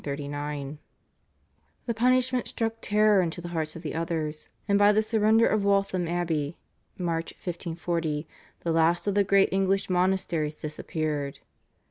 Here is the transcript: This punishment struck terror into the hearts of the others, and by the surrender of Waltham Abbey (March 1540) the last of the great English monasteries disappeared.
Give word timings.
This 0.03 0.77
punishment 1.95 2.47
struck 2.47 2.77
terror 2.81 3.21
into 3.21 3.39
the 3.39 3.49
hearts 3.49 3.75
of 3.75 3.83
the 3.83 3.93
others, 3.93 4.49
and 4.67 4.79
by 4.79 4.91
the 4.91 5.03
surrender 5.03 5.45
of 5.45 5.63
Waltham 5.63 6.07
Abbey 6.07 6.57
(March 6.97 7.33
1540) 7.33 8.27
the 8.61 8.71
last 8.71 9.05
of 9.05 9.13
the 9.13 9.23
great 9.23 9.49
English 9.53 9.91
monasteries 9.91 10.55
disappeared. 10.55 11.37